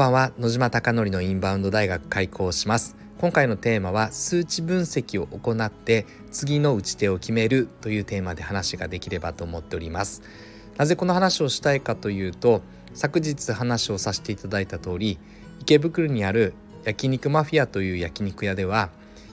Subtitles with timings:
[0.00, 0.32] ばんは。
[0.38, 2.96] 野島貴則のインバウンド大学開校します。
[3.18, 10.22] 今回のテーマは数値分析を行って次の打ち手を決めるというテーマで話ができればと思っております。
[10.78, 12.62] なぜこの話をしたいかというと
[12.94, 15.18] 昨日話をさせていただいた通り
[15.60, 16.54] 池袋にある
[16.84, 18.88] 焼肉マフィアという焼肉屋では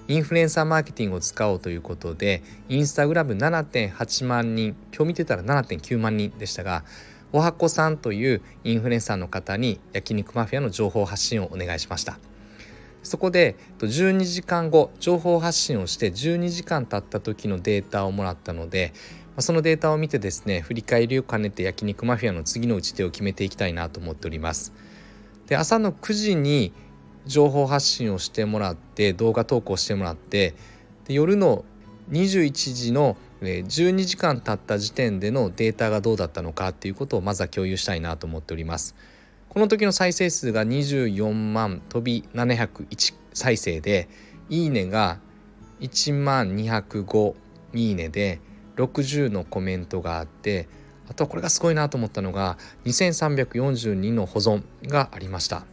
[0.09, 6.83] インフルエンサーマーケティングを使おうということでインスタグラム7.8万人今日見てたら7.9万人でしたが
[7.33, 12.19] おはこさんというインフルエンサーの方に焼肉マフィアの情報発信をお願いしました。
[13.03, 18.91] そこで12時間後情報発信をして12時間経った時のデータをもらったので
[19.39, 24.73] そのデータを見てですね振り返りを兼ねて焼肉マフィアの次の打ち手を決めていきたいなと思っております。
[25.47, 26.73] で朝の9時に
[27.25, 30.55] 情報発信をしてもらって動画投稿してもらって
[31.05, 31.63] で夜の
[32.11, 38.95] 21時の12時間経った時点でのデータがどうだったのかっていうことをまずは共有したいなと思っております。
[39.49, 44.09] この時の再生数が24万飛び701再生で
[44.49, 45.19] いいねが
[45.79, 47.35] 1万205
[47.73, 48.39] いいねで
[48.75, 50.67] 60のコメントがあって
[51.09, 55.65] あとこれがすごいなと思ったのが2342の保存がありました。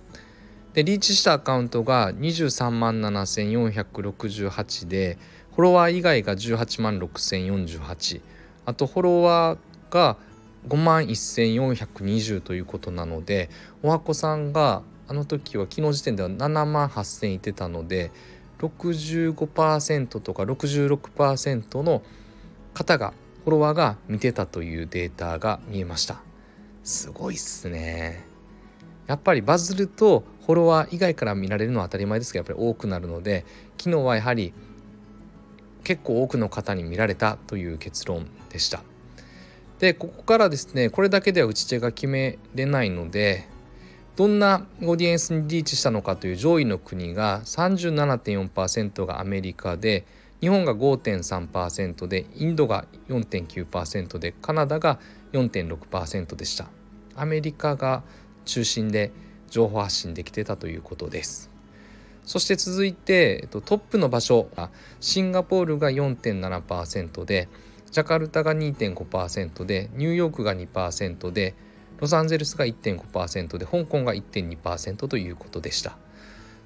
[0.75, 5.19] でリーチしたアカウントが23万7468で
[5.55, 8.21] フォロワー以外が18万6048
[8.67, 10.17] あとフォロワーが
[10.69, 13.51] 5万1420ということなので
[13.83, 18.11] おはこさんがあの時は昨日時点では7万8000いてたので
[18.59, 22.03] 65%とか66%の
[22.73, 23.13] 方が
[23.45, 26.23] フォロワーが見てたというデータが見えました。
[26.83, 28.27] すごいっすね。
[29.07, 33.45] やっぱりバズるとフォロワー以外から見られるのは当たり前ですけどやっぱり多くなるので
[33.79, 34.55] 昨日はやはり
[35.85, 38.83] 結構多くの方に見られたという結論でした。
[39.79, 43.47] でここからですねこれだけでは打ち手が決めれないので
[44.17, 50.07] どんなオーディエンスにリーチしたのかという上位の国が37.4%がアメリカで
[50.41, 55.01] 日本が5.3%でインドが4.9%でカナダが
[55.33, 56.69] 4.6%でした
[57.17, 58.05] アメリカが
[58.45, 59.11] 中心で
[59.51, 61.54] 情報発信できてたということです
[62.25, 64.49] そして続いてトップの場所
[65.01, 67.49] シンガポールが4.7%で
[67.91, 71.55] ジャカルタが2.5%でニューヨークが2%で
[72.01, 75.91] ロサンゼルスが1.5%で香港が1.2%ということでした。
[75.91, 75.97] な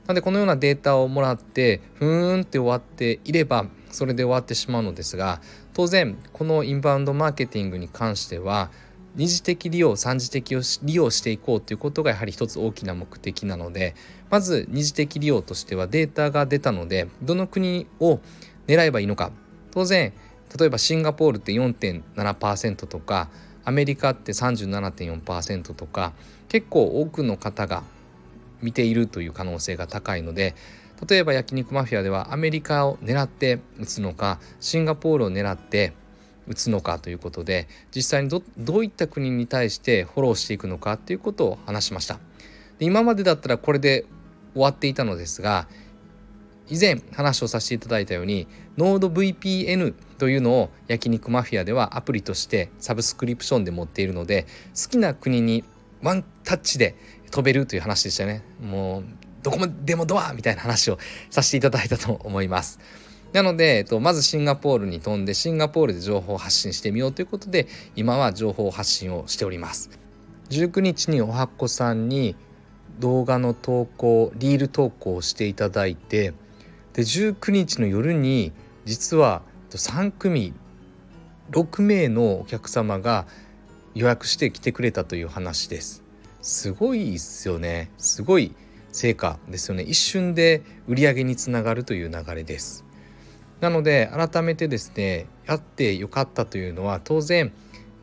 [0.09, 5.43] のでこのようなデータをもらってふーんって終わっていればそれで終わってしまうのですが
[5.75, 8.71] 当然このインバウンドマーケティングに関しては
[9.19, 13.95] 二次的利用三次的を利用していこうということがやはり一つ大きな目的なので
[14.31, 18.21] まず二次的利用としてはデータが出たのでどの国を
[18.69, 19.33] 狙えばいいのか。
[19.73, 20.13] 当然
[20.59, 23.29] 例えばシンガポールって4.7%とか
[23.65, 26.13] アメリカって37.4%とか
[26.49, 27.83] 結構多くの方が
[28.63, 30.55] 見ているという可能性が高いので
[31.07, 35.93] 例えば焼肉マフィアではアメリカを狙って打つのかシンガポールを狙って
[36.49, 42.19] 打つのかということで実際にどどういった国に対してフォローしていくのかということを話しました。
[42.79, 44.07] で今までだったらこれで
[44.55, 45.69] 終わっていたのですが
[46.69, 55.65] 以前話をさせていただいたように NodeVPN というのを焼肉マフィアではアプリとしてサブスクリプションで持っているので好きな国に
[56.03, 56.95] ワンタッチで
[57.31, 58.43] 飛べるという話でしたね。
[58.61, 59.05] もう
[59.43, 60.99] どこまでもドアみたいな話を
[61.31, 62.79] させていただいたと思います。
[63.33, 69.91] なので、えっと、まずシンガポールに飛んでシンガポールで情報を発信してみようということで今は情報発信をしております。
[70.51, 72.35] 19日におはっこさんに
[73.01, 76.33] 動画の投稿リール投稿をしていただいて
[76.95, 78.53] で19日の夜に
[78.87, 80.55] 実は3組
[81.51, 83.27] 6名のお客様が
[83.95, 86.03] 予約して来てくれたという話です。
[86.41, 87.91] すごいですよね。
[87.99, 88.55] すごい
[88.93, 89.83] 成果ですよね。
[89.83, 92.85] 一瞬で売り上げにつながるという流れです。
[93.61, 97.53] なので改めてですねやってよかったというのは当然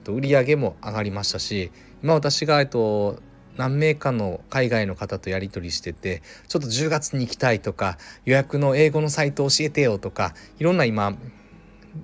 [0.07, 1.71] 売り上げも上がりましたし
[2.03, 3.19] 今私が、えっと、
[3.57, 11.15] 何名かの海外の方とやり取りしててちょっと10月に行きたいとか予約の英語のサイト教えてよとかいろんな今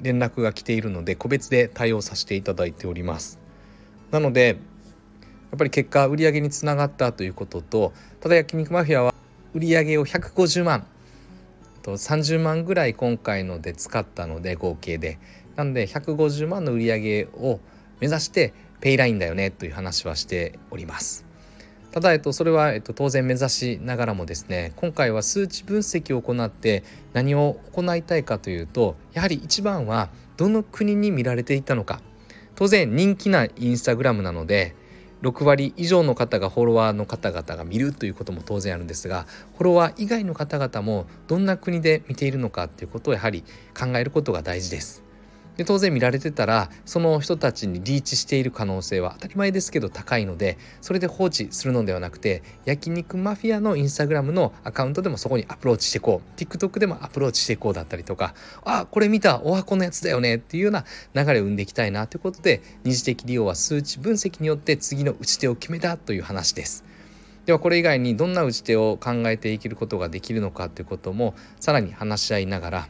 [0.02, 3.40] 連絡が来ているので個別で対応させていただいております。
[4.10, 4.58] なので
[5.52, 9.14] やっぱり結果売り上げにつながったということとただ焼肉マフィアは
[9.54, 10.88] 売り上げを150万
[11.82, 15.20] と30万ぐらい今回ので使ったので合計で。
[15.56, 17.60] なので150万の売り上げを
[18.00, 21.26] 目指してペイラインだよねという話はしております。
[21.92, 32.02] ただ、えっと、それは、えっと、当然目指しながらもですね今回は数値分析を行って何を行いたいかというとやはり一番はどの国に見られていたのか。
[32.56, 34.76] 当然人気なインスタグラムなので
[35.22, 39.26] 6割以上の方がフォロワーの方々が見るということも当然あるんですが
[39.56, 43.44] フォロワー以外の方々もどんな国で見ているのかということをやはり
[43.78, 45.11] 考えることが大事です。
[45.62, 58.34] で当然見られてたらその人たちにリーチしている可能性は当たり前ですけど高いのでそれで放置するのではなくて焼肉マフィアのインスタグラムのアカウントでもそこにアプローチしていこう TikTok でもアプローチしていこうだったりとか
[58.66, 66.84] あこれ見たおはこのやつだよねっていうような流れを生んでいきたいなということで二次的利用は数値分析によって次の打ち手を決めたという話です。
[67.46, 72.88] ではこれ以外にどんな打ち手を考えていけることができるのかということもさらに話し合いながら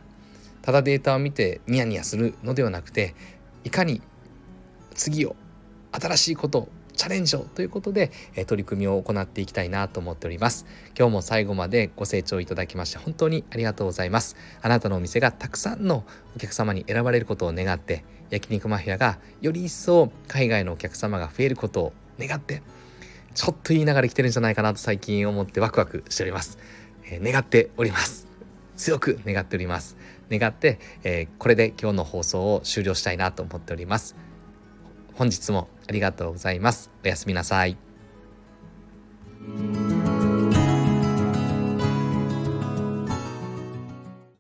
[0.62, 3.16] ただデータを見てニヤニヤするのではなくて
[3.64, 4.02] いかに
[4.94, 5.36] 次を
[5.92, 6.70] 新しいこと
[7.02, 10.68] チャレンジをということで、え取り組みを行っていきたいなと思っております。
[10.96, 14.36] 今日も最後までご清聴いただきまして本当にありがとうございます。
[14.62, 16.04] あなたのお店がたくさんの
[16.36, 22.62] お客様に選ばれることを願って焼肉マフィアがより一層海外のお客様が増えることを願って
[23.34, 26.60] ちょっと言いながら来てるんじゃないかなと最近思ってワクワクしております、
[27.06, 28.28] えー、願っております。
[28.76, 29.96] 強く願っております。
[30.38, 34.16] 願って、えー、これで今日の放送を終了したいなと思っております。
[35.14, 36.90] 本日もありがとうございます。
[37.04, 37.78] おやすみなさい。